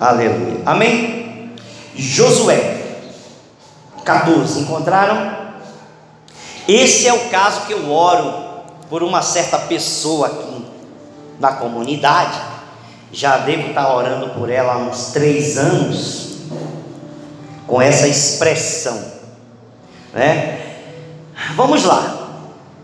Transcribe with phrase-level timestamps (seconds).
[0.00, 0.62] Aleluia.
[0.64, 1.54] Amém?
[1.96, 2.78] Josué
[4.04, 4.60] 14.
[4.60, 5.36] Encontraram?
[6.68, 10.64] Esse é o caso que eu oro por uma certa pessoa aqui
[11.40, 12.38] na comunidade.
[13.12, 16.36] Já devo estar orando por ela há uns três anos,
[17.66, 19.02] com essa expressão,
[20.12, 20.60] né?
[21.56, 22.16] Vamos lá.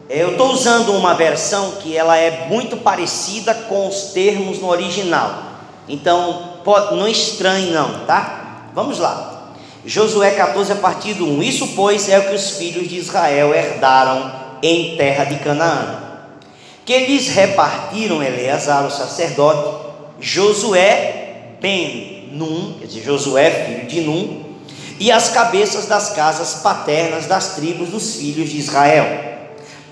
[0.09, 5.43] Eu estou usando uma versão que ela é muito parecida com os termos no original.
[5.87, 6.54] Então,
[6.93, 8.71] não estranhe não, tá?
[8.75, 9.53] Vamos lá.
[9.85, 11.43] Josué 14 a partir do 1.
[11.43, 16.03] Isso, pois, é o que os filhos de Israel herdaram em terra de Canaã.
[16.85, 19.85] Que lhes repartiram Eleazar, o sacerdote,
[20.21, 24.45] Josué ben Num, quer dizer, Josué filho de Num,
[24.99, 29.35] e as cabeças das casas paternas das tribos dos filhos de Israel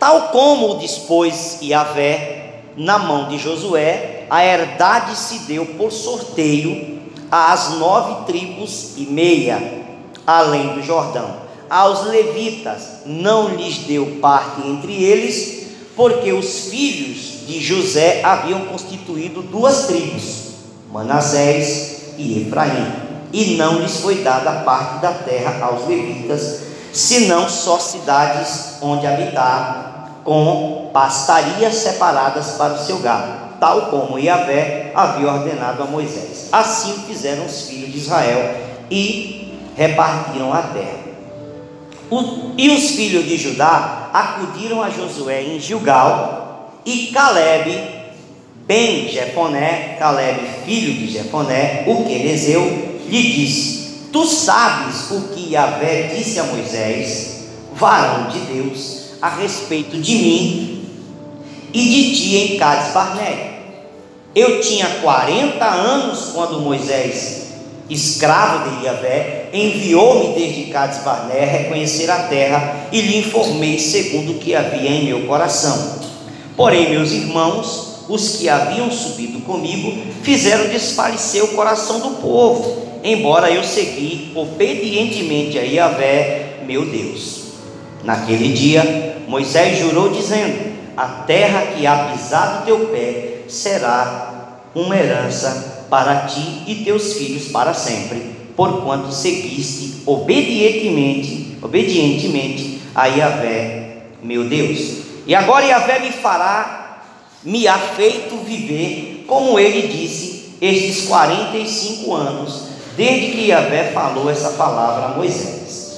[0.02, 7.02] Tal como o dispôs Yahvé na mão de Josué, a herdade se deu por sorteio
[7.30, 9.84] às nove tribos e meia,
[10.26, 11.36] além do Jordão.
[11.68, 19.42] Aos levitas não lhes deu parte entre eles, porque os filhos de José haviam constituído
[19.42, 20.52] duas tribos,
[20.90, 22.90] Manassés e Efraim,
[23.34, 30.20] e não lhes foi dada parte da terra aos levitas, senão só cidades onde habitar
[30.24, 36.48] com pastarias separadas para o seu gado, tal como Yahvé havia ordenado a Moisés.
[36.50, 38.56] Assim fizeram os filhos de Israel
[38.90, 40.98] e repartiram a terra.
[42.10, 47.72] O, e os filhos de Judá acudiram a Josué em Gilgal, e Caleb,
[48.66, 56.14] bem Jefoné, Caleb, filho de Jefoné, o querezeu, lhe disse: Tu sabes o que Yahvé
[56.16, 60.81] disse a Moisés, varão de Deus, a respeito de mim
[61.72, 63.52] e de ti em Cades Barné.
[64.34, 67.52] Eu tinha 40 anos quando Moisés,
[67.88, 74.38] escravo de Iavé, enviou-me desde Cades Barné reconhecer a terra e lhe informei segundo o
[74.38, 76.00] que havia em meu coração.
[76.56, 83.50] Porém, meus irmãos, os que haviam subido comigo, fizeram desfalecer o coração do povo, embora
[83.50, 87.42] eu segui obedientemente a Iavé, meu Deus.
[88.04, 95.86] Naquele dia, Moisés jurou, dizendo: A terra que há pisado teu pé será uma herança
[95.88, 98.22] para ti e teus filhos para sempre,
[98.56, 105.02] porquanto seguiste obedientemente, obedientemente a Yahvé, meu Deus.
[105.26, 107.02] E agora Yahvé me fará,
[107.42, 114.50] me ha feito viver, como ele disse, estes 45 anos, desde que Yahvé falou essa
[114.50, 115.92] palavra a Moisés.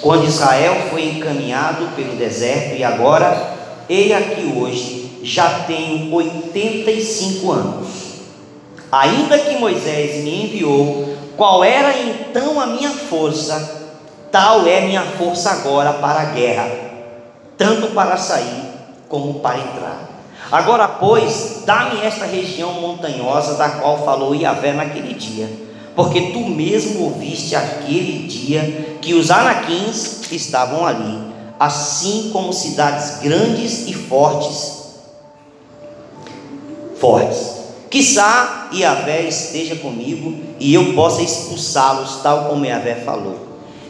[0.00, 3.59] Quando Israel foi encaminhado pelo deserto, e agora,
[3.90, 7.88] ei aqui hoje, já tenho 85 anos.
[8.90, 13.90] Ainda que Moisés me enviou, qual era então a minha força?
[14.30, 16.70] Tal é minha força agora para a guerra,
[17.58, 18.62] tanto para sair
[19.08, 20.08] como para entrar.
[20.52, 27.04] Agora, pois, dá-me esta região montanhosa da qual falou Yahvé naquele dia porque tu mesmo
[27.04, 31.18] ouviste aquele dia que os anaquins estavam ali,
[31.60, 34.80] assim como cidades grandes e fortes,
[36.96, 37.60] fortes.
[37.90, 43.36] Quizá Yahvé esteja comigo e eu possa expulsá-los, tal como Yahvé falou.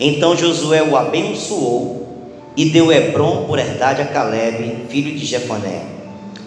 [0.01, 2.09] Então Josué o abençoou
[2.57, 5.83] e deu Hebron por herdade a Caleb, filho de Jefoné.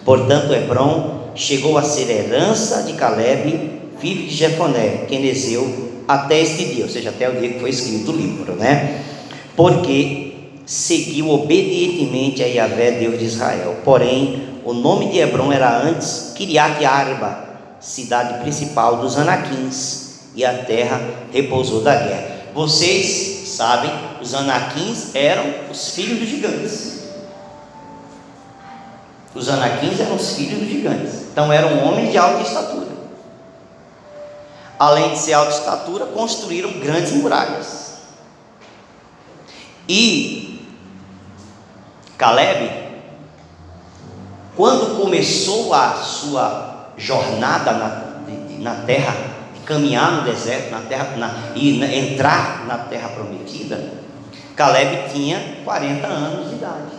[0.04, 6.84] Portanto, Hebron chegou a ser herança de Caleb, filho de Jefoné, Quenezeu, até este dia,
[6.84, 9.00] ou seja, até o dia que foi escrito o livro, né?
[9.56, 10.23] Porque
[10.66, 13.76] seguiu obedientemente a Yahvé, Deus de Israel.
[13.84, 17.44] Porém, o nome de Hebron era antes Kiriat Arba,
[17.80, 20.04] cidade principal dos Anaquins,
[20.34, 21.00] e a terra
[21.32, 22.44] repousou da guerra.
[22.54, 27.04] Vocês sabem, os Anaquins eram os filhos dos gigantes.
[29.34, 31.12] Os Anaquins eram os filhos dos gigantes.
[31.32, 32.94] Então eram homens de alta estatura
[34.78, 37.94] além de ser alta estatura, construíram grandes muralhas.
[39.88, 40.43] E
[42.24, 42.70] Caleb,
[44.56, 48.14] quando começou a sua jornada na,
[48.60, 49.14] na terra,
[49.66, 53.92] caminhar no deserto, na terra, na, e na, entrar na terra prometida,
[54.56, 56.92] Caleb tinha 40 anos de idade.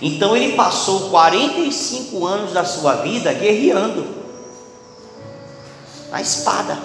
[0.00, 4.06] Então ele passou 45 anos da sua vida guerreando
[6.10, 6.78] a espada.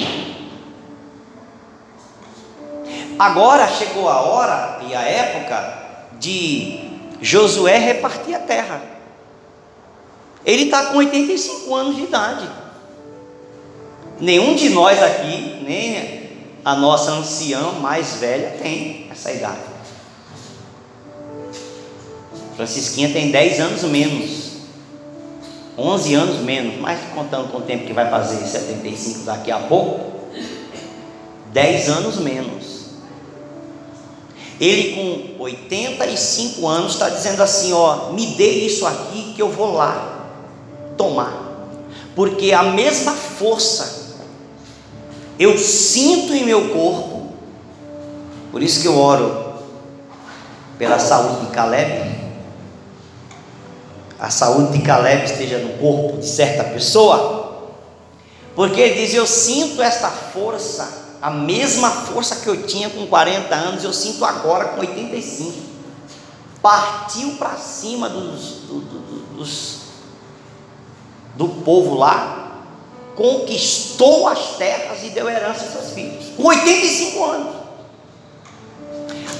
[3.18, 6.80] Agora chegou a hora e a época de
[7.22, 8.82] Josué repartir a terra.
[10.46, 12.50] Ele está com 85 anos de idade.
[14.20, 16.30] Nenhum de nós aqui, nem
[16.64, 19.72] a nossa anciã mais velha tem essa idade.
[22.56, 24.52] Francisquinha tem 10 anos menos.
[25.78, 30.12] 11 anos menos, mas contando com o tempo que vai fazer 75 daqui a pouco,
[31.52, 32.81] 10 anos menos.
[34.62, 39.74] Ele com 85 anos está dizendo assim: ó, me dê isso aqui que eu vou
[39.74, 40.30] lá
[40.96, 41.66] tomar,
[42.16, 44.02] porque a mesma força
[45.40, 47.32] eu sinto em meu corpo,
[48.52, 49.56] por isso que eu oro
[50.78, 52.12] pela saúde de Caleb,
[54.20, 57.72] a saúde de Caleb esteja no corpo de certa pessoa,
[58.56, 63.54] porque ele diz: Eu sinto esta força a mesma força que eu tinha com 40
[63.54, 65.54] anos, eu sinto agora com 85.
[66.62, 69.78] Partiu para cima dos, do, do, dos,
[71.36, 72.64] do povo lá,
[73.16, 77.56] conquistou as terras e deu herança aos seus filhos, com 85 anos.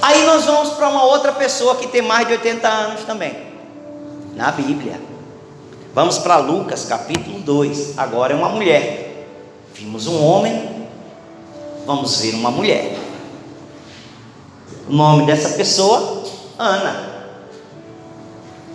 [0.00, 3.36] Aí nós vamos para uma outra pessoa que tem mais de 80 anos também,
[4.34, 5.00] na Bíblia.
[5.94, 7.98] Vamos para Lucas capítulo 2.
[7.98, 9.28] Agora é uma mulher.
[9.74, 10.71] Vimos um homem
[11.86, 12.98] vamos ver uma mulher.
[14.88, 16.24] O nome dessa pessoa,
[16.58, 17.12] Ana.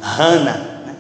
[0.01, 0.54] Ana.
[0.86, 0.95] Né?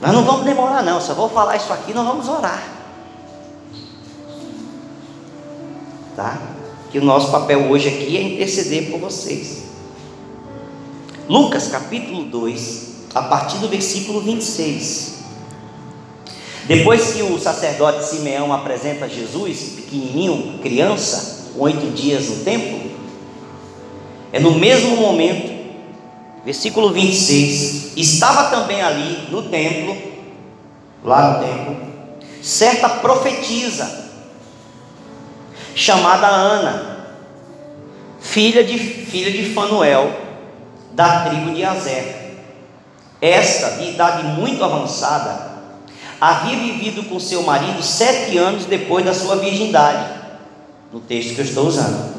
[0.00, 1.00] Nós não vamos demorar, não.
[1.00, 2.62] Só vou falar isso aqui, nós vamos orar.
[6.16, 6.38] Tá?
[6.90, 9.62] Que o nosso papel hoje aqui é interceder por vocês.
[11.28, 15.21] Lucas capítulo 2, a partir do versículo 26.
[16.66, 22.90] Depois que o sacerdote Simeão apresenta Jesus, pequenininho, criança, oito dias no templo,
[24.32, 25.52] é no mesmo momento,
[26.44, 29.96] versículo 26, estava também ali no templo,
[31.04, 31.76] lá no templo,
[32.40, 34.10] certa profetisa,
[35.74, 37.06] chamada Ana,
[38.20, 40.12] filha de, filha de Fanuel,
[40.92, 42.22] da tribo de Azer.
[43.20, 45.51] Esta, de idade muito avançada,
[46.22, 50.20] havia vivido com seu marido sete anos depois da sua virgindade,
[50.92, 52.14] no texto que eu estou usando.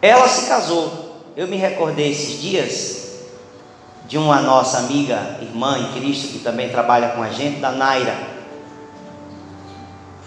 [0.00, 1.24] Ela se casou.
[1.36, 3.08] Eu me recordei esses dias
[4.06, 8.16] de uma nossa amiga, irmã em Cristo, que também trabalha com a gente, da Naira.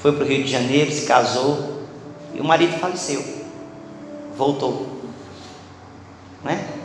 [0.01, 1.85] Foi para o Rio de Janeiro, se casou
[2.33, 3.23] e o marido faleceu.
[4.35, 4.87] Voltou.
[6.43, 6.80] Né?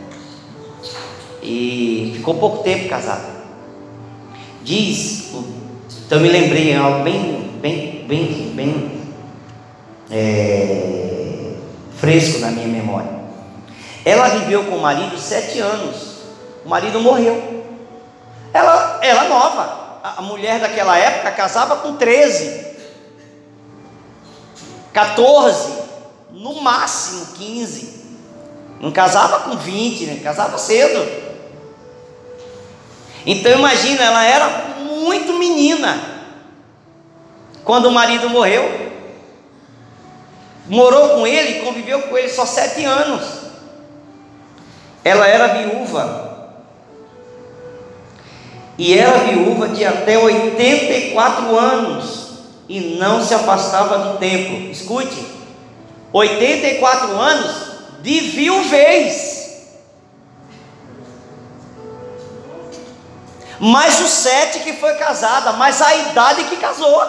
[1.47, 3.25] E ficou pouco tempo casado.
[4.63, 5.31] Diz,
[6.05, 9.01] então me lembrei algo bem, bem, bem, bem
[10.11, 11.53] é,
[11.95, 13.09] fresco na minha memória.
[14.03, 16.17] Ela viveu com o marido sete anos.
[16.65, 17.65] O marido morreu.
[18.53, 20.01] Ela era nova.
[20.03, 22.65] A mulher daquela época casava com 13,
[24.93, 25.73] 14,
[26.31, 28.05] no máximo 15.
[28.79, 30.19] Não casava com 20, né?
[30.23, 31.26] casava cedo.
[33.29, 35.99] Então imagina, ela era muito menina
[37.65, 38.87] quando o marido morreu.
[40.65, 43.25] Morou com ele, conviveu com ele só sete anos.
[45.03, 46.55] Ela era viúva.
[48.77, 52.27] E era viúva de até 84 anos.
[52.69, 54.71] E não se afastava do templo.
[54.71, 55.25] Escute:
[56.13, 57.55] 84 anos
[58.01, 59.26] de viuvez.
[63.59, 67.01] Mais o sete que foi casada, mais a idade que casou.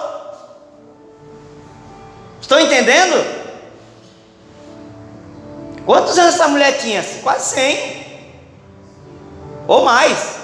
[2.40, 3.38] Estão entendendo?
[5.85, 7.02] Quantos anos essa mulher tinha?
[7.23, 8.07] Quase 100
[9.67, 10.37] ou mais.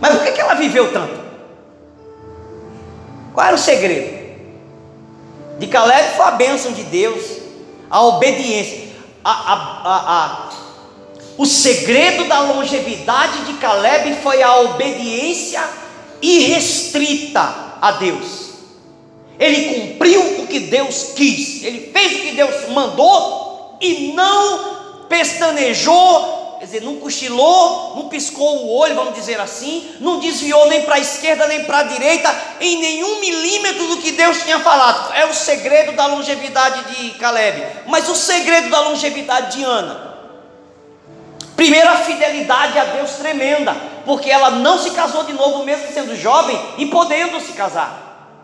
[0.00, 1.24] Mas por que ela viveu tanto?
[3.32, 4.24] Qual era o segredo?
[5.58, 7.38] De Caleb foi a bênção de Deus,
[7.90, 8.92] a obediência,
[9.24, 10.50] a, a, a, a
[11.36, 15.62] o segredo da longevidade de Caleb foi a obediência
[16.22, 18.44] irrestrita a Deus.
[19.38, 26.56] Ele cumpriu o que Deus quis, ele fez o que Deus mandou e não pestanejou,
[26.60, 30.94] quer dizer, não cochilou, não piscou o olho, vamos dizer assim, não desviou nem para
[30.94, 35.12] a esquerda nem para a direita, em nenhum milímetro do que Deus tinha falado.
[35.14, 40.13] É o segredo da longevidade de Caleb, mas o segredo da longevidade de Ana
[41.64, 46.14] Primeiro, a fidelidade a Deus tremenda, porque ela não se casou de novo, mesmo sendo
[46.14, 48.36] jovem e podendo se casar.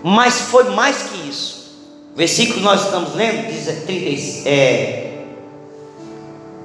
[0.00, 1.74] Mas foi mais que isso.
[2.14, 5.24] O versículo que nós estamos lendo diz 30, é,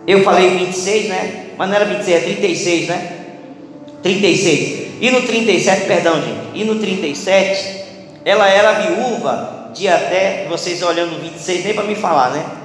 [0.06, 1.46] Eu falei 26, né?
[1.58, 3.25] Mas não era 26, é 36, né?
[4.04, 5.01] 36.
[5.01, 6.51] E no 37, perdão, gente.
[6.54, 7.86] E no 37,
[8.24, 12.65] ela era viúva de até, vocês olhando no 26, nem para me falar, né?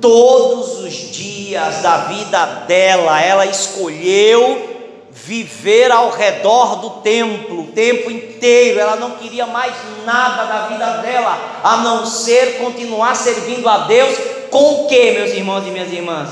[0.00, 4.78] Todos os dias da vida dela, ela escolheu
[5.10, 8.78] viver ao redor do templo, o tempo inteiro.
[8.78, 9.74] Ela não queria mais
[10.06, 14.16] nada da vida dela a não ser continuar servindo a Deus
[14.50, 16.30] com o que, meus irmãos e minhas irmãs?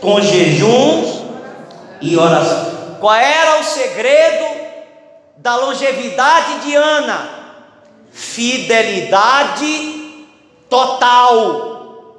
[0.00, 1.22] Com jejuns
[2.00, 2.76] e oração.
[3.00, 4.55] Qual era o segredo
[5.46, 7.30] da longevidade de Ana?
[8.10, 10.26] Fidelidade
[10.68, 12.16] total.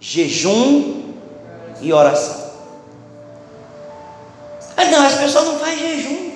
[0.00, 1.14] Jejum
[1.80, 2.52] e oração.
[4.76, 6.34] Ah, não, as pessoas não fazem jejum.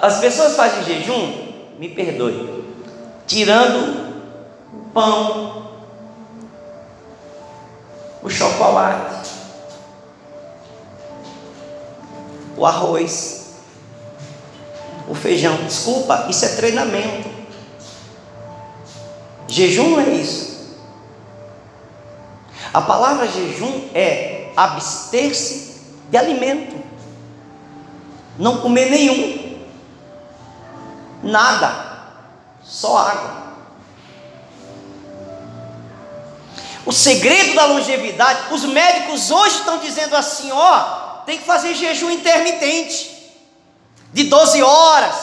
[0.00, 2.64] As pessoas fazem jejum, me perdoe,
[3.26, 4.22] tirando
[4.72, 5.68] o pão,
[8.22, 9.30] o chocolate,
[12.56, 13.39] o arroz,
[15.10, 15.56] o feijão.
[15.64, 17.28] Desculpa, isso é treinamento.
[19.48, 20.78] Jejum não é isso.
[22.72, 26.76] A palavra jejum é abster-se de alimento,
[28.38, 29.60] não comer nenhum,
[31.20, 32.04] nada,
[32.62, 33.40] só água.
[36.86, 42.10] O segredo da longevidade, os médicos hoje estão dizendo assim: ó, tem que fazer jejum
[42.10, 43.19] intermitente,
[44.12, 45.16] de 12 horas.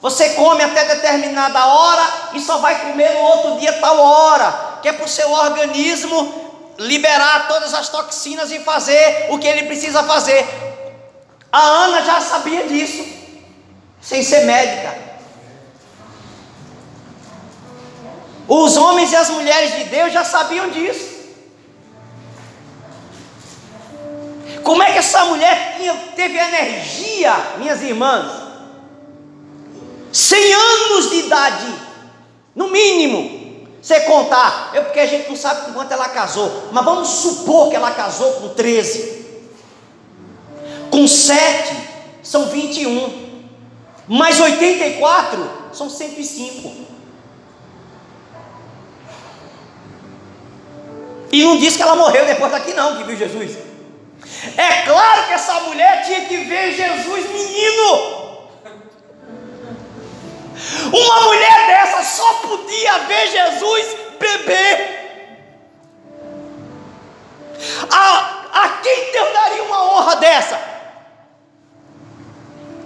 [0.00, 4.88] Você come até determinada hora e só vai comer no outro dia tal hora, que
[4.88, 6.44] é para o seu organismo
[6.78, 10.46] liberar todas as toxinas e fazer o que ele precisa fazer.
[11.50, 13.06] A Ana já sabia disso,
[14.00, 15.04] sem ser médica.
[18.46, 21.13] Os homens e as mulheres de Deus já sabiam disso.
[24.64, 28.32] Como é que essa mulher tinha, teve energia, minhas irmãs?
[30.10, 31.74] 100 anos de idade,
[32.56, 33.44] no mínimo.
[33.82, 37.68] Você contar, é porque a gente não sabe com quanto ela casou, mas vamos supor
[37.68, 39.26] que ela casou com 13.
[40.90, 41.76] Com 7
[42.22, 43.42] são 21.
[44.08, 46.72] Mais 84 são 105.
[51.30, 53.63] E não diz que ela morreu depois daqui, não, que viu Jesus.
[54.56, 58.24] É claro que essa mulher tinha que ver Jesus menino.
[60.92, 65.04] Uma mulher dessa só podia ver Jesus bebê.
[67.90, 70.60] A, a quem Deus daria uma honra dessa?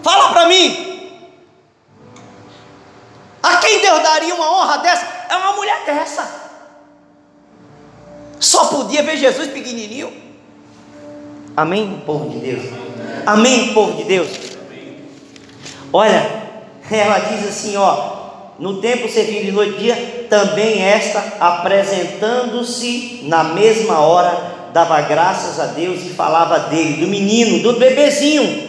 [0.03, 0.89] Fala para mim.
[3.43, 5.07] A quem Deus daria uma honra dessa?
[5.29, 6.49] É uma mulher dessa.
[8.41, 10.28] Só podia ver Jesus pequenininho.
[11.59, 12.67] Amém, povo de Deus.
[13.27, 14.29] Amém, povo de Deus.
[15.93, 16.25] Olha,
[16.89, 23.43] ela diz assim, ó, no tempo servindo de noite e dia, também esta, apresentando-se na
[23.43, 28.69] mesma hora, dava graças a Deus e falava dele, do menino, do bebezinho,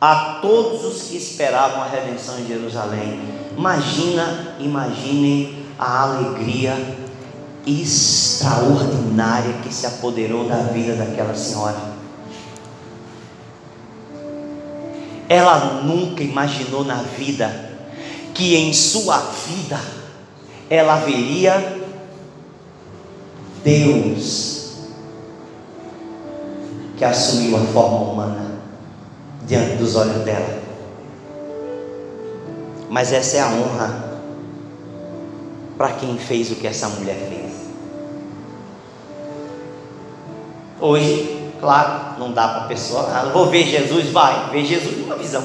[0.00, 3.20] a todos os que esperavam a redenção em Jerusalém.
[3.56, 6.74] Imagina, imaginem a alegria
[7.66, 11.96] extraordinária que se apoderou da vida daquela senhora.
[15.28, 17.66] Ela nunca imaginou na vida
[18.32, 19.80] que em sua vida
[20.70, 21.82] ela veria
[23.64, 24.56] Deus
[26.96, 28.60] que assumiu a forma humana
[29.46, 30.62] diante dos olhos dela.
[32.88, 34.05] Mas essa é a honra
[35.76, 37.56] para quem fez o que essa mulher fez.
[40.80, 45.16] Hoje Claro, não dá para a pessoa, ah, vou ver Jesus, vai, ver Jesus numa
[45.16, 45.42] visão.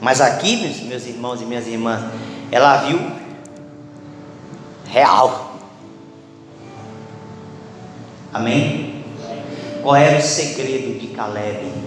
[0.00, 2.02] Mas aqui, meus, meus irmãos e minhas irmãs,
[2.50, 2.98] ela viu
[4.86, 5.56] real.
[8.32, 9.04] Amém?
[9.82, 11.86] Qual era o segredo de Caleb?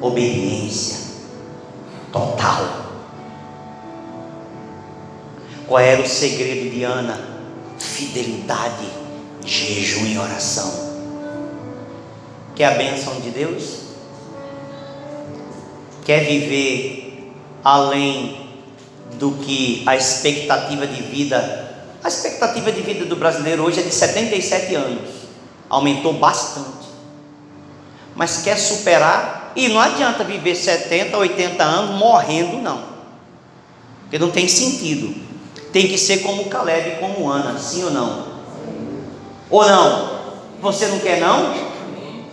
[0.00, 0.98] obediência
[2.12, 2.83] total.
[5.66, 7.18] Qual era o segredo de Ana?
[7.78, 8.86] Fidelidade,
[9.44, 10.84] jejum e oração.
[12.54, 13.78] Quer a bênção de Deus?
[16.04, 17.32] Quer viver
[17.64, 18.50] além
[19.18, 21.86] do que a expectativa de vida?
[22.02, 25.08] A expectativa de vida do brasileiro hoje é de 77 anos,
[25.70, 26.84] aumentou bastante.
[28.14, 29.52] Mas quer superar?
[29.56, 32.82] E não adianta viver 70, 80 anos morrendo, não,
[34.02, 35.23] porque não tem sentido
[35.74, 38.26] tem que ser como Caleb e como Ana, sim ou não?
[39.50, 40.20] Ou não?
[40.62, 41.52] Você não quer não?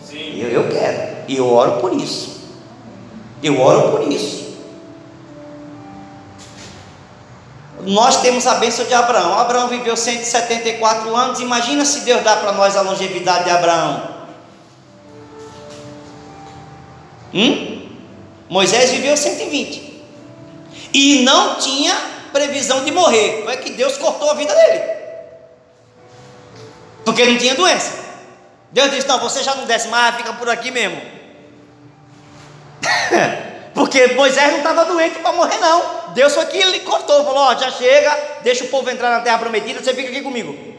[0.07, 0.39] Sim.
[0.39, 1.23] Eu, eu quero.
[1.27, 2.39] E eu oro por isso.
[3.41, 4.59] Eu oro por isso.
[7.83, 9.39] Nós temos a bênção de Abraão.
[9.39, 11.39] Abraão viveu 174 anos.
[11.39, 14.03] Imagina se Deus dá para nós a longevidade de Abraão.
[17.33, 17.89] Hum?
[18.47, 20.03] Moisés viveu 120.
[20.93, 23.43] E não tinha previsão de morrer.
[23.43, 24.81] Foi que Deus cortou a vida dele.
[27.05, 27.99] Porque ele não tinha doença.
[28.71, 31.01] Deus disse: Não, você já não desce mais, fica por aqui mesmo.
[33.73, 36.11] Porque Moisés não estava doente para morrer, não.
[36.13, 39.37] Deus foi que ele cortou, falou: Ó, já chega, deixa o povo entrar na terra
[39.37, 40.71] prometida, você fica aqui comigo.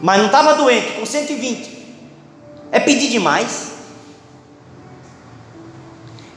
[0.00, 1.78] Mas não estava doente, com 120.
[2.70, 3.72] É pedir demais.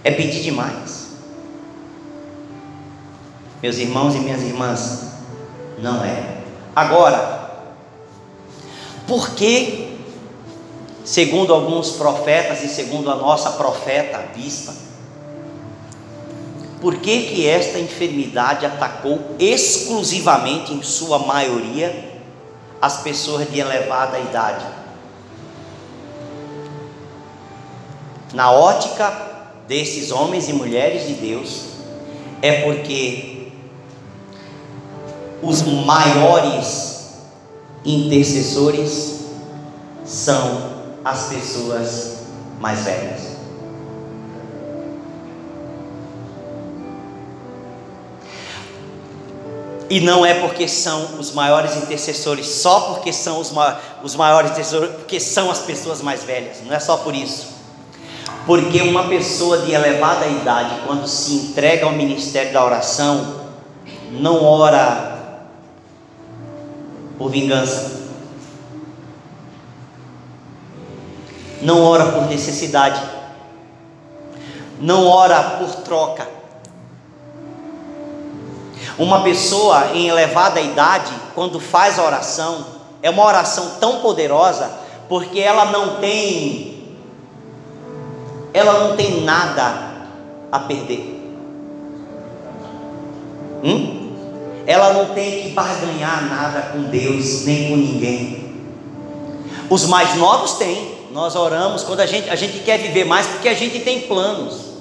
[0.03, 1.00] É pedir demais.
[3.61, 5.11] Meus irmãos e minhas irmãs,
[5.77, 6.37] não é.
[6.75, 7.41] Agora,
[9.07, 9.97] por que,
[11.03, 14.73] segundo alguns profetas e segundo a nossa profeta, a bispa,
[16.81, 22.09] por que, que esta enfermidade atacou exclusivamente, em sua maioria,
[22.81, 24.65] as pessoas de elevada idade?
[28.33, 29.13] Na ótica
[29.67, 31.65] desses homens e mulheres de Deus,
[32.41, 33.40] é porque
[35.41, 36.91] os maiores
[37.83, 39.21] intercessores
[40.05, 40.71] são
[41.03, 42.17] as pessoas
[42.59, 43.31] mais velhas.
[49.89, 54.51] E não é porque são os maiores intercessores, só porque são os, ma os maiores
[54.51, 57.47] intercessores, porque são as pessoas mais velhas, não é só por isso.
[58.45, 63.41] Porque uma pessoa de elevada idade, quando se entrega ao ministério da oração,
[64.11, 65.10] não ora
[67.21, 68.01] por vingança.
[71.61, 72.99] Não ora por necessidade.
[74.79, 76.27] Não ora por troca.
[78.97, 82.65] Uma pessoa em elevada idade, quando faz a oração,
[83.03, 84.71] é uma oração tão poderosa,
[85.07, 86.97] porque ela não tem
[88.51, 90.07] ela não tem nada
[90.51, 91.21] a perder.
[93.63, 94.00] Hum?
[94.65, 98.51] Ela não tem que barganhar nada com Deus, nem com ninguém.
[99.69, 103.49] Os mais novos têm, nós oramos quando a gente, a gente quer viver mais porque
[103.49, 104.71] a gente tem planos.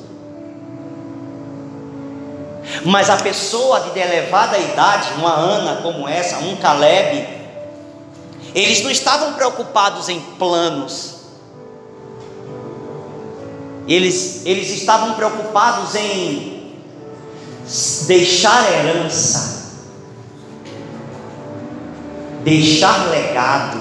[2.85, 7.27] Mas a pessoa de elevada idade, uma Ana como essa, um Caleb,
[8.55, 11.21] eles não estavam preocupados em planos,
[13.89, 16.75] eles, eles estavam preocupados em
[18.07, 19.60] deixar herança
[22.43, 23.81] deixar legado,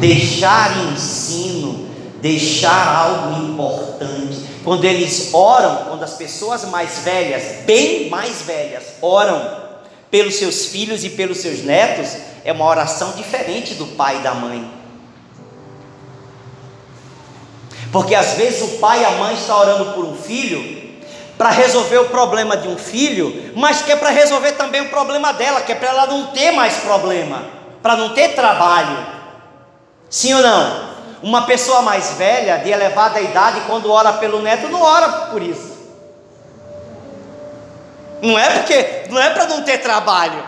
[0.00, 1.88] deixar ensino,
[2.20, 4.46] deixar algo importante.
[4.64, 9.68] Quando eles oram, quando as pessoas mais velhas, bem mais velhas, oram
[10.10, 14.34] pelos seus filhos e pelos seus netos, é uma oração diferente do pai e da
[14.34, 14.78] mãe.
[17.92, 20.87] Porque às vezes o pai e a mãe estão orando por um filho
[21.38, 25.32] para resolver o problema de um filho, mas que é para resolver também o problema
[25.32, 27.44] dela, que é para ela não ter mais problema,
[27.80, 29.06] para não ter trabalho.
[30.10, 30.88] Sim ou não?
[31.22, 35.78] Uma pessoa mais velha, de elevada idade, quando ora pelo neto, não ora por isso.
[38.20, 40.42] Não é porque não é para não ter trabalho.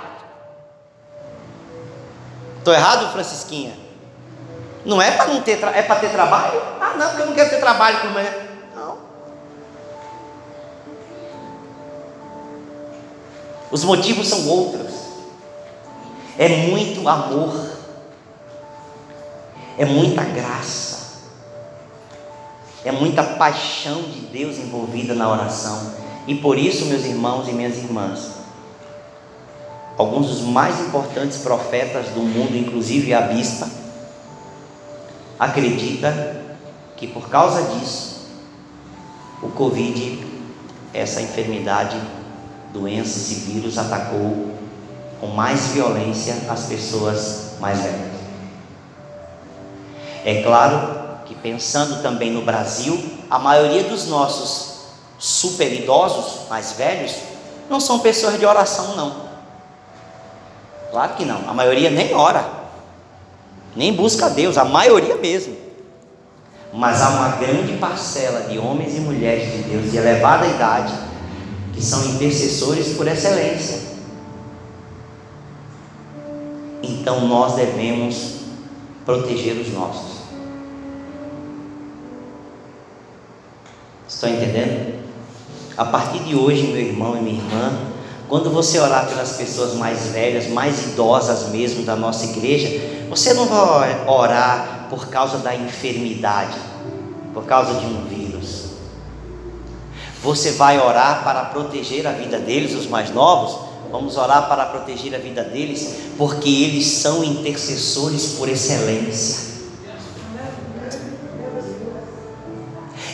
[2.58, 3.78] Estou errado, Francisquinha?
[4.84, 6.60] Não é para não ter, é para ter trabalho?
[6.80, 8.49] Ah, não, porque eu não quero ter trabalho com o meu
[13.70, 14.92] Os motivos são outros.
[16.38, 17.70] É muito amor.
[19.78, 21.00] É muita graça.
[22.84, 25.94] É muita paixão de Deus envolvida na oração.
[26.26, 28.30] E por isso, meus irmãos e minhas irmãs,
[29.98, 33.68] alguns dos mais importantes profetas do mundo, inclusive a bispa,
[35.38, 36.40] acredita
[36.96, 38.28] que por causa disso,
[39.42, 40.26] o Covid,
[40.92, 41.96] essa enfermidade,
[42.72, 44.50] doenças e vírus atacou
[45.20, 48.10] com mais violência as pessoas mais velhas.
[50.24, 54.80] É claro que pensando também no Brasil, a maioria dos nossos
[55.18, 57.14] super idosos, mais velhos,
[57.68, 59.30] não são pessoas de oração, não.
[60.90, 62.48] Claro que não, a maioria nem ora,
[63.76, 65.56] nem busca a Deus, a maioria mesmo.
[66.72, 71.09] Mas há uma grande parcela de homens e mulheres de Deus de elevada idade
[71.80, 73.80] que são intercessores por excelência.
[76.82, 78.40] Então nós devemos
[79.06, 80.20] proteger os nossos.
[84.06, 85.00] Estão entendendo?
[85.74, 87.72] A partir de hoje, meu irmão e minha irmã,
[88.28, 93.46] quando você orar pelas pessoas mais velhas, mais idosas mesmo da nossa igreja, você não
[93.46, 96.58] vai orar por causa da enfermidade,
[97.32, 98.19] por causa de um vírus.
[100.22, 103.70] Você vai orar para proteger a vida deles, os mais novos.
[103.90, 109.50] Vamos orar para proteger a vida deles, porque eles são intercessores por excelência.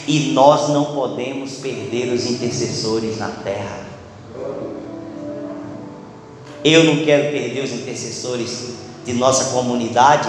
[0.07, 3.87] E nós não podemos perder os intercessores na terra.
[6.65, 10.29] Eu não quero perder os intercessores de nossa comunidade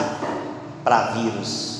[0.83, 1.77] para vírus.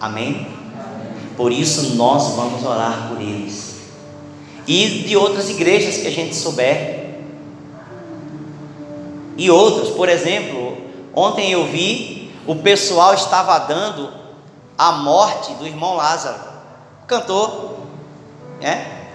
[0.00, 0.53] Amém?
[1.36, 3.74] Por isso nós vamos orar por eles.
[4.66, 7.20] E de outras igrejas que a gente souber.
[9.36, 10.76] E outros, por exemplo,
[11.14, 12.14] ontem eu vi
[12.46, 14.10] o pessoal estava dando
[14.76, 16.38] a morte do irmão Lázaro,
[17.06, 17.76] cantor,
[18.60, 19.08] né?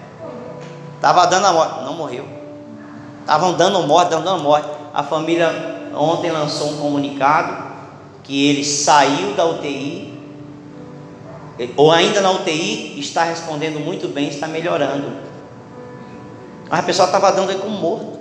[0.96, 2.26] Estava dando a morte, não morreu.
[3.20, 4.68] Estavam dando morte, dando morte.
[4.92, 7.70] A família ontem lançou um comunicado
[8.24, 10.09] que ele saiu da UTI,
[11.76, 15.12] ou ainda na UTI, está respondendo muito bem, está melhorando.
[16.68, 18.18] Mas a pessoa estava dando ele como morto.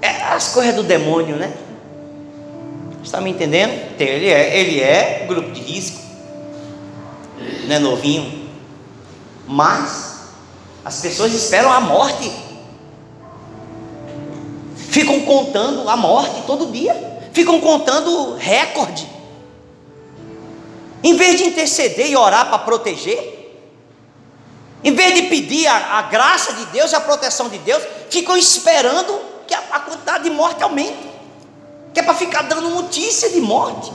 [0.00, 1.52] É as coisas do demônio, né?
[3.02, 3.72] Está me entendendo?
[3.94, 6.00] Então, ele é, ele é grupo de risco,
[7.66, 8.48] não é novinho,
[9.46, 10.20] mas
[10.84, 12.30] as pessoas esperam a morte,
[14.76, 16.94] ficam contando a morte todo dia,
[17.32, 19.08] ficam contando recorde,
[21.02, 23.38] em vez de interceder e orar para proteger,
[24.82, 28.36] em vez de pedir a, a, graça de Deus e a proteção de Deus, ficam
[28.36, 31.10] esperando que a, a quantidade de morte aumente
[31.92, 33.90] que é para ficar dando notícia de morte.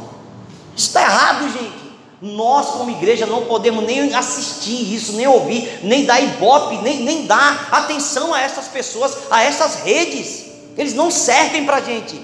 [0.76, 1.86] Isso está errado, gente.
[2.22, 7.26] Nós, como igreja, não podemos nem assistir isso, nem ouvir, nem dar ibope, nem, nem
[7.26, 10.46] dar atenção a essas pessoas, a essas redes.
[10.78, 12.20] Eles não servem para a gente.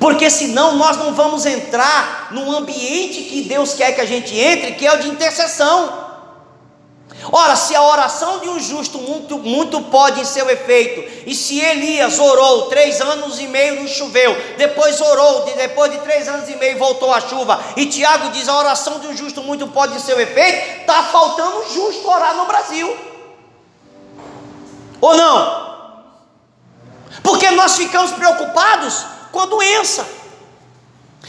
[0.00, 4.72] Porque senão nós não vamos entrar num ambiente que Deus quer que a gente entre,
[4.72, 6.08] que é o de intercessão.
[7.30, 11.60] Ora, se a oração de um justo muito, muito pode em seu efeito, e se
[11.60, 16.56] Elias orou três anos e meio não choveu, depois orou, depois de três anos e
[16.56, 20.00] meio voltou a chuva, e Tiago diz: a oração de um justo muito pode em
[20.00, 22.96] seu efeito, está faltando justo orar no Brasil,
[24.98, 25.70] ou não?
[27.22, 30.20] Porque nós ficamos preocupados com a doença.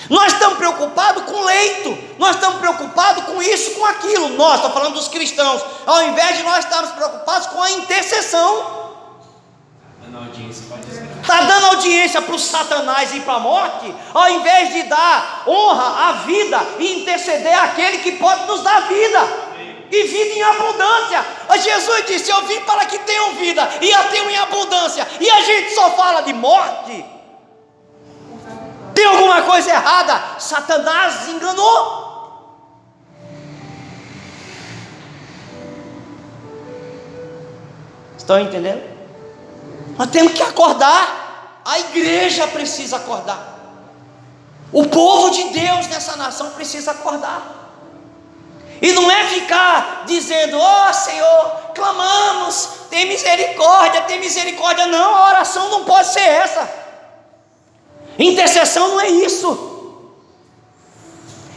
[0.09, 4.29] Nós estamos preocupados com leito, nós estamos preocupados com isso, com aquilo.
[4.29, 8.81] Nós, estou falando dos cristãos, ao invés de nós estarmos preocupados com a intercessão.
[11.21, 16.09] Está dando audiência para o Satanás ir para a morte, ao invés de dar honra
[16.09, 19.51] à vida e interceder àquele que pode nos dar vida
[19.91, 21.25] e vida em abundância.
[21.61, 25.41] Jesus disse: Eu vim para que tenham vida e a tenham em abundância, e a
[25.41, 27.20] gente só fala de morte.
[28.93, 30.39] Tem alguma coisa errada?
[30.39, 32.01] Satanás enganou.
[38.17, 38.81] Estão entendendo?
[39.97, 41.61] Nós temos que acordar.
[41.63, 43.59] A igreja precisa acordar.
[44.71, 47.61] O povo de Deus nessa nação precisa acordar.
[48.81, 54.87] E não é ficar dizendo, ó oh, Senhor, clamamos, tem misericórdia, tem misericórdia.
[54.87, 56.80] Não, a oração não pode ser essa.
[58.17, 59.69] Intercessão não é isso.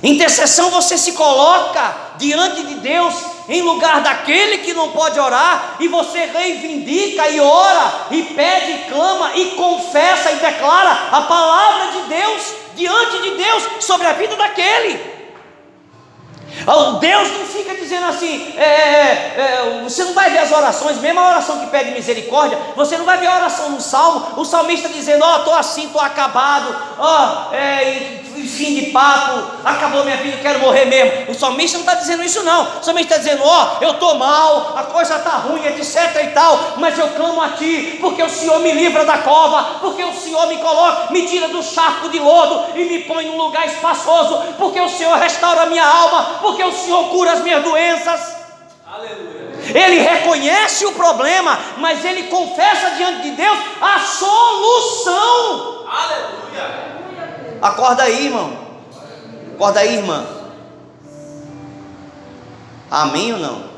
[0.03, 3.15] Intercessão você se coloca diante de Deus
[3.49, 8.91] em lugar daquele que não pode orar e você reivindica e ora e pede, e
[8.91, 12.43] clama e confessa e declara a palavra de Deus
[12.77, 15.14] diante de Deus sobre a vida daquele.
[17.01, 21.21] Deus não fica dizendo assim, é, é, é, você não vai ver as orações, mesmo
[21.21, 24.89] a oração que pede misericórdia, você não vai ver a oração no salmo, o salmista
[24.89, 27.55] dizendo, ó, oh, estou assim, estou acabado, ó, oh,
[28.43, 31.31] fim de papo, acabou minha vida, quero morrer mesmo.
[31.31, 32.79] O salmista não está dizendo isso, não.
[32.81, 36.29] O salmista está dizendo: Ó, oh, eu estou mal, a coisa está ruim, etc e
[36.29, 40.13] tal, mas eu clamo a Ti, porque o Senhor me livra da cova, porque o
[40.13, 44.55] Senhor me coloca, me tira do charco de lodo e me põe num lugar espaçoso,
[44.59, 48.37] porque o Senhor restaura a minha alma, porque o Senhor cura as minhas doenças.
[48.87, 49.45] Aleluia.
[49.75, 55.87] Ele reconhece o problema, mas ele confessa diante de Deus a solução.
[55.89, 57.04] Aleluia.
[57.61, 58.53] Acorda aí, irmão.
[59.55, 60.27] Acorda aí, irmã.
[62.91, 63.75] Amém ou não?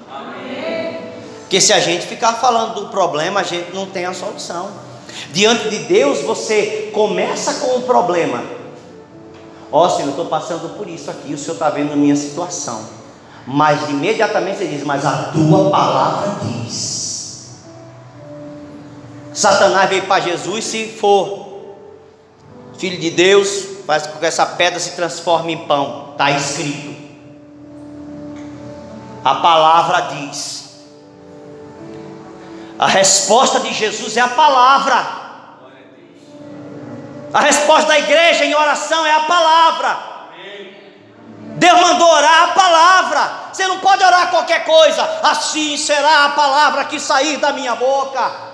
[1.40, 4.68] Porque se a gente ficar falando do problema, a gente não tem a solução.
[5.32, 8.42] Diante de Deus, você começa com o problema.
[9.70, 12.80] Ó oh, Senhor, eu estou passando por isso aqui, o Senhor está vendo minha situação.
[13.46, 17.50] Mas imediatamente você diz, mas a tua palavra diz.
[19.32, 21.45] Satanás veio para Jesus, se for
[22.78, 26.10] filho de Deus, faz com que essa pedra se transforme em pão.
[26.12, 26.96] Está escrito.
[29.24, 30.66] A palavra diz.
[32.78, 35.06] A resposta de Jesus é a palavra.
[37.32, 40.16] A resposta da igreja em oração é a palavra.
[41.56, 43.30] Deus mandou orar a palavra.
[43.52, 45.02] Você não pode orar qualquer coisa.
[45.22, 48.45] Assim será a palavra que sair da minha boca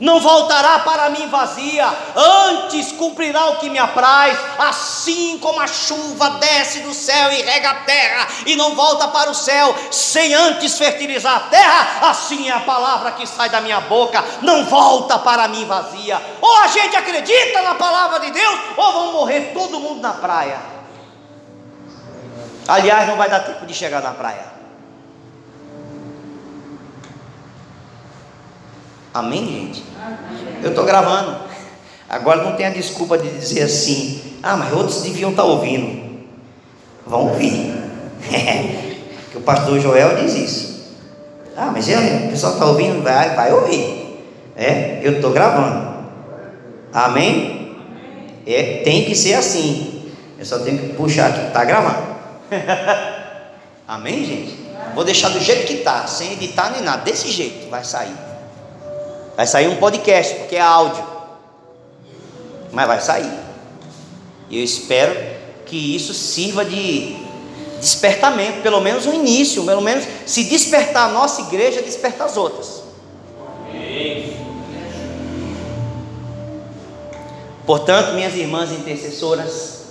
[0.00, 6.30] não voltará para mim vazia, antes cumprirá o que me apraz, assim como a chuva
[6.30, 10.76] desce do céu e rega a terra, e não volta para o céu, sem antes
[10.76, 15.48] fertilizar a terra, assim é a palavra que sai da minha boca, não volta para
[15.48, 16.20] mim vazia.
[16.40, 20.58] Ou a gente acredita na palavra de Deus, ou vão morrer todo mundo na praia.
[22.68, 24.55] Aliás, não vai dar tempo de chegar na praia.
[29.16, 29.82] Amém, gente?
[30.62, 31.38] Eu estou gravando.
[32.06, 36.26] Agora não tem a desculpa de dizer assim, ah, mas outros deviam estar tá ouvindo.
[37.06, 37.74] Vão ouvir.
[39.32, 40.96] que o pastor Joel diz isso.
[41.56, 44.22] Ah, mas eu, o pessoal está ouvindo, vai, vai ouvir.
[44.54, 45.96] É, eu estou gravando.
[46.92, 47.74] Amém?
[48.46, 50.12] É, tem que ser assim.
[50.38, 52.06] Eu só tenho que puxar aqui, está gravando.
[53.88, 54.58] Amém, gente?
[54.94, 58.25] Vou deixar do jeito que está, sem editar nem nada, desse jeito vai sair.
[59.36, 61.04] Vai sair um podcast, porque é áudio.
[62.72, 63.38] Mas vai sair.
[64.48, 65.14] E eu espero
[65.66, 67.16] que isso sirva de
[67.80, 72.86] despertamento, pelo menos o início, pelo menos se despertar a nossa igreja, despertar as outras.
[77.66, 79.86] Portanto, minhas irmãs intercessoras,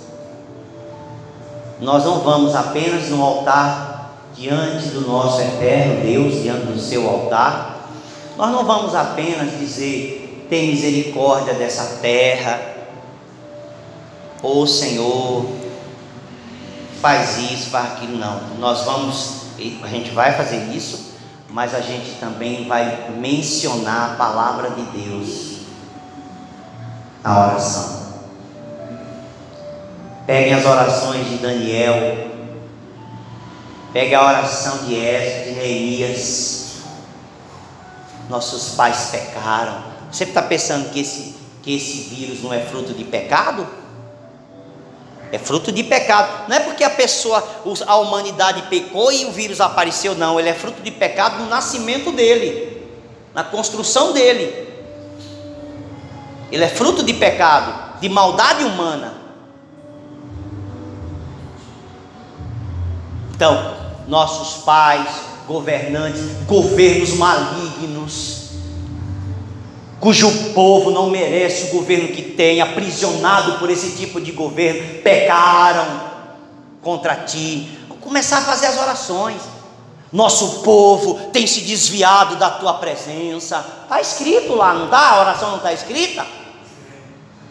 [1.78, 7.75] nós não vamos apenas no altar diante do nosso eterno Deus, diante do seu altar,
[8.36, 12.76] nós não vamos apenas dizer, tem misericórdia dessa terra,
[14.42, 15.46] ou oh, Senhor,
[17.00, 18.40] faz isso, faz aquilo, não.
[18.58, 19.46] Nós vamos,
[19.82, 21.14] a gente vai fazer isso,
[21.48, 25.56] mas a gente também vai mencionar a palavra de Deus
[27.24, 28.06] na oração.
[30.26, 32.30] Peguem as orações de Daniel,
[33.92, 36.65] pegue a oração de Esdras, de Neemias,
[38.28, 39.82] nossos pais pecaram.
[40.10, 43.66] Você está pensando que esse, que esse vírus não é fruto de pecado?
[45.32, 46.48] É fruto de pecado.
[46.48, 47.46] Não é porque a pessoa,
[47.86, 50.38] a humanidade pecou e o vírus apareceu, não.
[50.38, 52.88] Ele é fruto de pecado no nascimento dele,
[53.34, 54.66] na construção dele.
[56.50, 59.14] Ele é fruto de pecado, de maldade humana.
[63.34, 63.76] Então,
[64.08, 65.08] nossos pais,
[65.46, 68.50] governantes, governos malignos,
[70.00, 76.00] cujo povo não merece o governo que tem, aprisionado por esse tipo de governo, pecaram
[76.82, 77.78] contra ti.
[77.88, 79.40] Vou começar a fazer as orações.
[80.12, 83.64] Nosso povo tem se desviado da tua presença.
[83.82, 85.10] Está escrito lá, não está?
[85.10, 86.26] A oração não está escrita?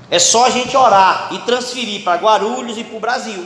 [0.10, 3.45] É só a gente orar e transferir para Guarulhos e para o Brasil,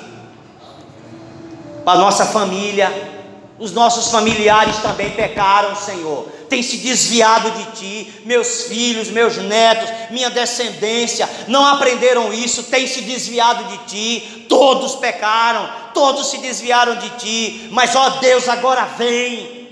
[1.86, 3.19] para nossa família,
[3.60, 6.26] os nossos familiares também pecaram, Senhor.
[6.48, 8.14] Tem se desviado de ti.
[8.26, 12.64] Meus filhos, meus netos, minha descendência não aprenderam isso.
[12.64, 14.46] Tem se desviado de ti.
[14.48, 15.70] Todos pecaram.
[15.94, 17.68] Todos se desviaram de ti.
[17.72, 19.68] Mas ó Deus, agora vem.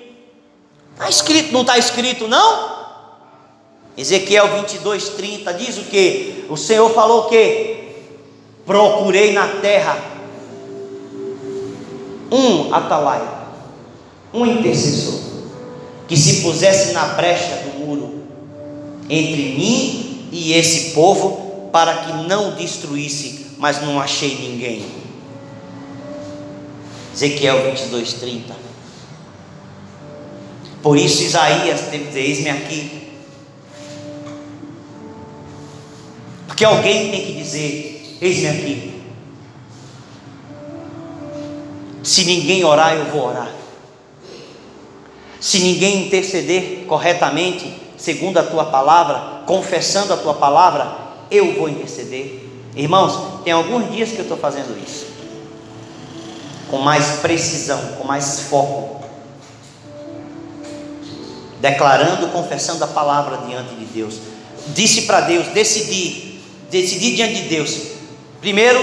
[0.94, 2.76] Está escrito, não está escrito, não?
[3.96, 6.46] Ezequiel 22, 30 diz o que?
[6.50, 7.88] O Senhor falou o que?
[8.66, 9.98] Procurei na terra
[12.30, 13.37] um atalaia
[14.34, 15.20] um intercessor
[16.08, 18.24] que se pusesse na brecha do muro
[19.10, 24.86] entre mim e esse povo para que não destruísse mas não achei ninguém.
[27.14, 28.56] Ezequiel 22, 30.
[30.84, 33.12] Por isso Isaías teve que dizer: Eis-me aqui.
[36.46, 39.02] Porque alguém tem que dizer: Eis-me aqui.
[42.04, 43.57] Se ninguém orar, eu vou orar.
[45.40, 50.98] Se ninguém interceder corretamente, segundo a tua palavra, confessando a tua palavra,
[51.30, 52.44] eu vou interceder.
[52.76, 55.08] Irmãos, tem alguns dias que eu estou fazendo isso,
[56.70, 59.02] com mais precisão, com mais foco,
[61.60, 64.16] declarando, confessando a palavra diante de Deus.
[64.68, 67.78] Disse para Deus, decidi, decidi diante de Deus.
[68.42, 68.80] Primeiro,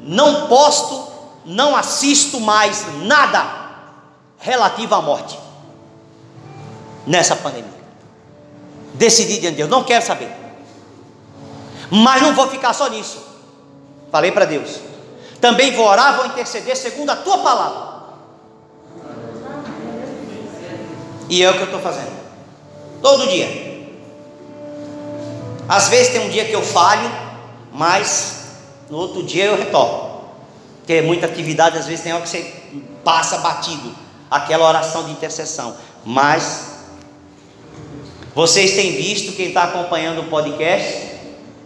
[0.00, 1.08] não posto,
[1.46, 3.63] não assisto mais nada
[4.44, 5.38] relativo à morte
[7.06, 7.82] nessa pandemia.
[8.92, 10.30] Decidi diante de Deus, não quero saber.
[11.90, 13.24] Mas não vou ficar só nisso.
[14.12, 14.80] Falei para Deus.
[15.40, 17.94] Também vou orar, vou interceder segundo a tua palavra.
[21.30, 22.14] E é o que eu estou fazendo.
[23.00, 23.48] Todo dia.
[25.66, 27.10] Às vezes tem um dia que eu falho,
[27.72, 28.44] mas
[28.90, 30.22] no outro dia eu retorno.
[30.78, 32.54] Porque é muita atividade, às vezes tem hora que você
[33.02, 34.03] passa batido
[34.34, 35.76] aquela oração de intercessão.
[36.04, 36.74] Mas
[38.34, 41.12] vocês têm visto, quem está acompanhando o podcast,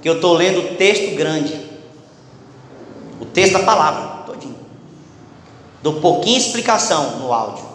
[0.03, 1.59] que eu estou lendo texto grande,
[3.19, 4.59] o texto da palavra, todinho.
[5.83, 7.67] Dou pouquinho explicação no áudio.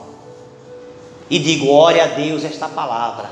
[1.28, 3.28] E digo, ore a Deus esta palavra.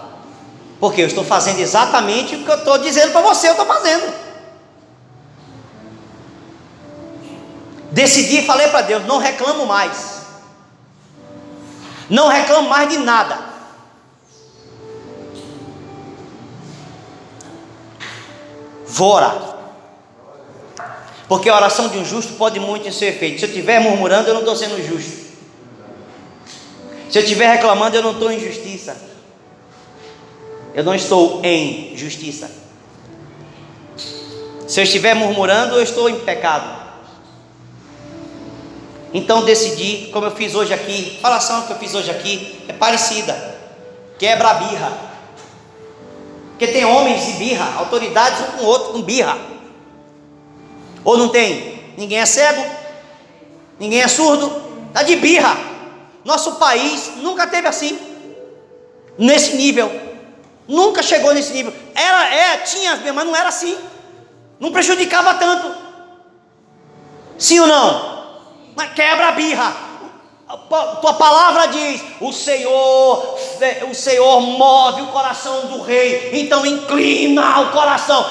[0.79, 4.11] Porque eu estou fazendo exatamente o que eu estou dizendo para você, eu estou fazendo.
[7.91, 10.20] Decidi e falei para Deus, não reclamo mais.
[12.11, 13.39] Não reclamo mais de nada.
[18.85, 19.55] Vou orar.
[21.29, 23.39] Porque a oração de um justo pode muito em seu efeito.
[23.39, 25.31] Se eu estiver murmurando, eu não estou sendo justo.
[27.09, 28.97] Se eu estiver reclamando, eu não estou em justiça.
[30.73, 32.51] Eu não estou em justiça.
[34.67, 36.80] Se eu estiver murmurando, eu estou em pecado.
[39.13, 42.73] Então decidi, como eu fiz hoje aqui, a falação que eu fiz hoje aqui é
[42.73, 43.59] parecida.
[44.17, 44.91] Quebra a birra.
[46.51, 49.37] Porque tem homens de birra, autoridades um com o outro com birra.
[51.03, 51.93] Ou não tem?
[51.97, 52.63] Ninguém é cego,
[53.79, 54.51] ninguém é surdo,
[54.87, 55.57] está de birra.
[56.23, 57.99] Nosso país nunca teve assim,
[59.17, 59.91] nesse nível.
[60.67, 61.73] Nunca chegou nesse nível.
[61.93, 63.75] Era, é, tinha, mas não era assim.
[64.59, 65.75] Não prejudicava tanto.
[67.37, 68.10] Sim ou não?
[68.81, 69.91] Mas quebra a birra
[71.01, 73.39] tua palavra diz: o Senhor,
[73.89, 78.25] o Senhor move o coração do rei, então inclina o coração.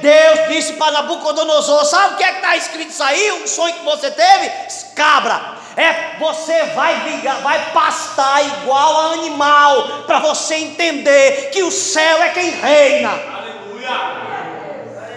[0.00, 3.32] Deus disse para Nabucodonosor: sabe o que é que está escrito isso aí?
[3.42, 4.50] Um sonho que você teve?
[4.94, 12.22] Cabra, é você vai vai pastar igual a animal, para você entender que o céu
[12.22, 13.10] é quem reina.
[13.10, 14.22] Aleluia.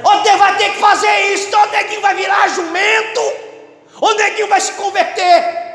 [0.06, 1.50] Onde vai ter que fazer isso?
[1.58, 3.45] Onde é que vai virar jumento?
[4.02, 5.66] Onde é que vai se converter?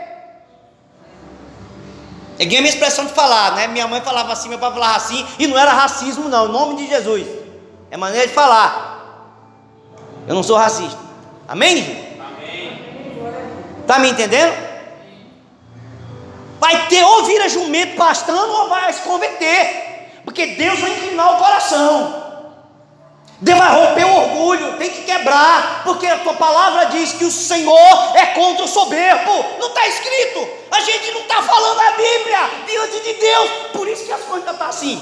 [2.38, 3.66] É a minha expressão de falar, né?
[3.66, 6.76] Minha mãe falava assim, meu pai falava assim, e não era racismo, não, em nome
[6.76, 7.26] de Jesus.
[7.90, 8.90] É maneira de falar.
[10.26, 10.98] Eu não sou racista.
[11.46, 12.18] Amém?
[12.18, 13.85] Amém.
[13.87, 14.54] Tá me entendendo?
[16.59, 20.20] Vai ter ou vira jumento pastando ou vai se converter.
[20.24, 22.29] Porque Deus vai inclinar o coração.
[23.42, 28.14] Vai romper o orgulho, tem que quebrar, porque a tua palavra diz que o Senhor
[28.14, 29.33] é contra o soberbo.
[29.59, 34.05] Não está escrito, a gente não está falando a Bíblia diante de Deus, por isso
[34.05, 35.00] que as coisas estão assim.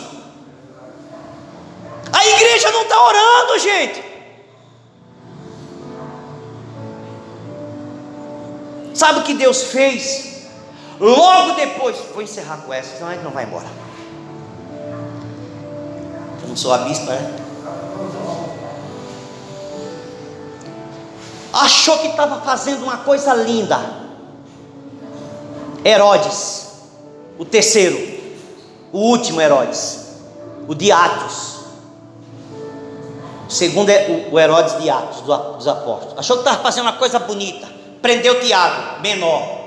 [2.13, 4.05] A igreja não está orando, gente.
[8.95, 10.47] Sabe o que Deus fez?
[11.01, 13.67] Logo depois, vou encerrar com essa, senão a gente não vai embora.
[16.43, 17.48] Eu não sou a bispa, né?
[21.53, 23.79] Achou que estava fazendo uma coisa linda.
[25.85, 26.69] Herodes,
[27.39, 27.97] o terceiro,
[28.93, 30.17] o último Herodes,
[30.67, 31.59] o de Atos.
[33.49, 36.19] O segundo é o Herodes de Atos, dos apóstolos.
[36.19, 37.67] Achou que estava fazendo uma coisa bonita.
[38.03, 39.59] Prendeu Tiago, menor.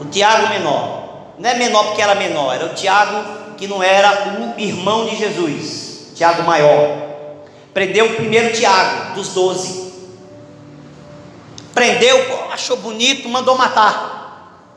[0.00, 1.00] O Tiago menor.
[1.38, 5.16] Não é menor porque era menor, era o Tiago que não era o irmão de
[5.16, 6.12] Jesus.
[6.14, 7.09] Tiago maior.
[7.72, 9.90] Prendeu o primeiro Tiago, dos doze
[11.80, 14.68] prendeu, achou bonito, mandou matar.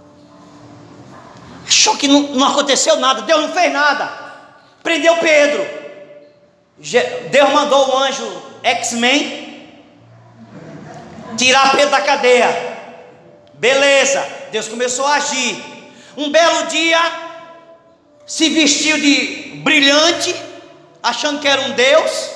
[1.68, 4.10] Achou que não, não aconteceu nada, Deus não fez nada.
[4.82, 5.68] Prendeu Pedro.
[7.30, 9.84] Deus mandou o anjo X-Men,
[11.38, 12.78] tirar Pedro da cadeia.
[13.56, 15.62] Beleza, Deus começou a agir.
[16.16, 17.00] Um belo dia,
[18.26, 20.34] se vestiu de brilhante,
[21.02, 22.30] achando que era um Deus,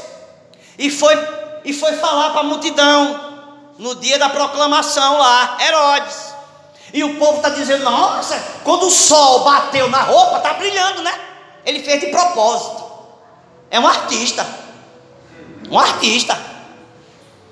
[0.78, 1.15] e foi,
[1.65, 3.28] e foi falar para a multidão
[3.78, 6.28] no dia da proclamação lá, Herodes.
[6.93, 11.13] E o povo está dizendo: nossa, quando o sol bateu na roupa, está brilhando, né?
[11.65, 12.86] Ele fez de propósito.
[13.69, 14.45] É um artista.
[15.69, 16.38] Um artista.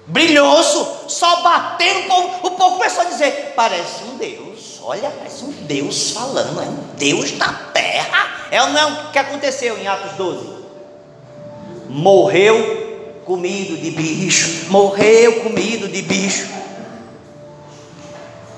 [0.08, 4.80] Brilhoso, sol batendo, o povo, o povo começou a dizer: parece um Deus.
[4.84, 8.48] Olha, parece um Deus falando, é um Deus da terra.
[8.52, 10.56] É ou não o que aconteceu em Atos 12?
[11.90, 12.86] Morreu
[13.26, 16.48] comido de bicho, morreu comido de bicho.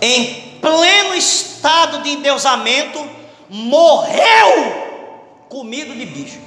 [0.01, 3.03] Em pleno estado de endeusamento,
[3.49, 4.85] morreu
[5.49, 6.39] comido de bicho.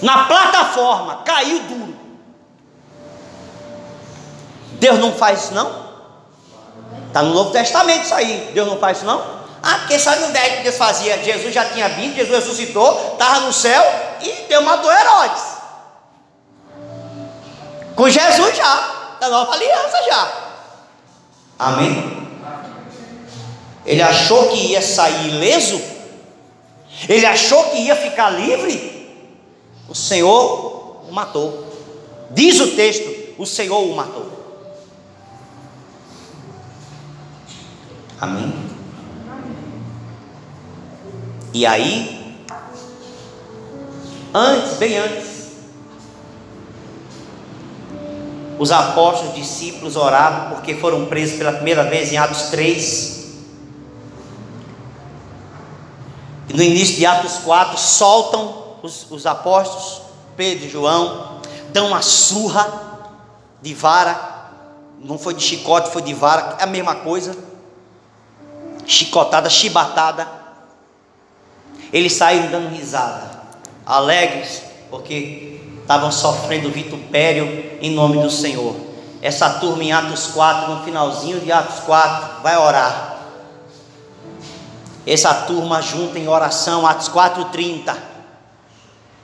[0.00, 1.96] Na plataforma, caiu duro.
[4.78, 5.90] Deus não faz isso não?
[7.08, 8.50] Está no Novo Testamento isso aí.
[8.54, 9.40] Deus não faz isso não?
[9.62, 11.22] Ah, porque sabe no velho que Deus fazia?
[11.22, 13.82] Jesus já tinha vindo, Jesus ressuscitou, estava no céu
[14.22, 15.42] e Deus matou Herodes.
[18.00, 20.32] Com Jesus já, da nova aliança já.
[21.58, 22.26] Amém?
[23.84, 25.78] Ele achou que ia sair ileso?
[27.06, 29.06] Ele achou que ia ficar livre?
[29.86, 31.66] O Senhor o matou.
[32.30, 34.32] Diz o texto: o Senhor o matou.
[38.18, 38.50] Amém?
[41.52, 42.46] E aí,
[44.32, 45.29] antes, bem antes,
[48.60, 53.20] os apóstolos, discípulos oravam porque foram presos pela primeira vez em Atos 3.
[56.46, 60.02] E no início de Atos 4, soltam os, os apóstolos,
[60.36, 61.40] Pedro e João,
[61.72, 63.08] dão uma surra
[63.62, 64.50] de vara,
[65.02, 67.34] não foi de chicote, foi de vara, é a mesma coisa,
[68.84, 70.28] chicotada, chibatada.
[71.90, 73.40] Eles saíram dando risada,
[73.86, 75.49] alegres, porque
[75.90, 78.76] estavam sofrendo vitupério em nome do Senhor.
[79.20, 83.18] Essa turma em Atos 4, no finalzinho de Atos 4, vai orar
[85.04, 87.96] essa turma junta em oração, Atos 4,30,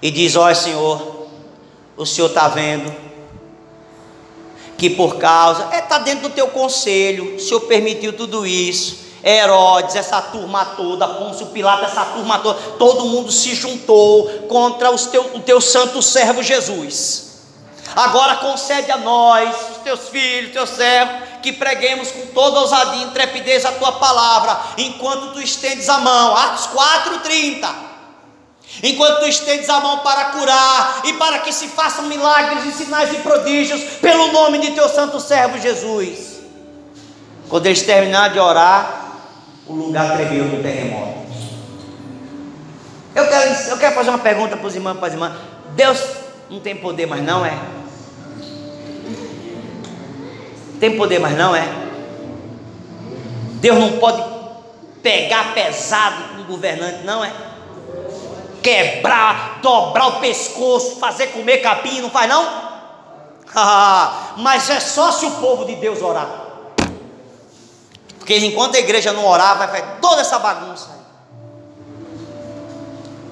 [0.03, 1.29] e diz: Olha, Senhor,
[1.97, 2.93] o Senhor está vendo
[4.77, 9.06] que por causa, está é, tá dentro do teu conselho, o Senhor permitiu tudo isso.
[9.27, 15.07] Herodes, essa turma toda, Pôncio Pilato, essa turma toda, todo mundo se juntou contra os
[15.07, 17.27] teu, o teu santo servo Jesus.
[17.97, 23.05] Agora concede a nós, os teus filhos, teus servos, que preguemos com toda ousadia e
[23.07, 26.37] intrepidez a tua palavra, enquanto tu estendes a mão.
[26.37, 27.69] Atos 4:30.
[28.83, 33.13] Enquanto tu estendes a mão para curar e para que se façam milagres e sinais
[33.13, 36.37] e prodígios pelo nome de teu santo servo Jesus.
[37.49, 39.06] Quando eles terminaram de orar,
[39.69, 41.27] o lugar tremeu no terremoto.
[43.15, 45.33] Eu quero, eu quero fazer uma pergunta para os irmãos e para as irmãs.
[45.75, 46.03] Deus
[46.51, 47.59] não tem poder mais não, é?
[50.79, 51.67] Tem poder, mas não é.
[53.61, 54.23] Deus não pode
[55.03, 57.33] pegar pesado com o governante, não é.
[58.63, 62.67] Quebrar, dobrar o pescoço, fazer comer capim, não faz não?
[64.37, 66.46] mas é só se o povo de Deus orar.
[68.27, 70.89] Porque enquanto a igreja não orar, vai fazer toda essa bagunça.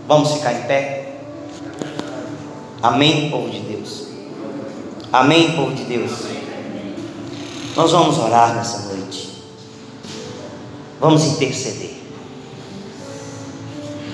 [0.06, 1.16] Vamos ficar em pé.
[2.80, 4.04] Amém, povo de Deus.
[5.12, 6.12] Amém, povo de Deus.
[7.74, 9.42] Nós vamos orar nessa noite.
[11.00, 11.93] Vamos interceder.